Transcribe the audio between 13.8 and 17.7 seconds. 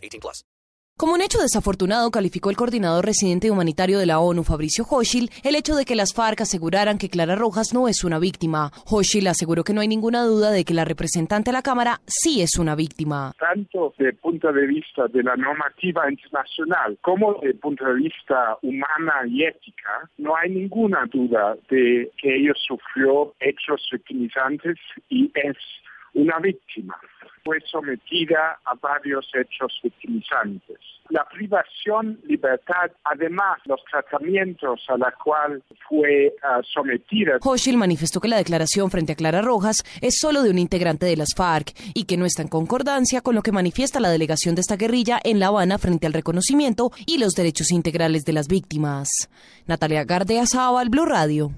desde el punto de vista de la normativa internacional como desde el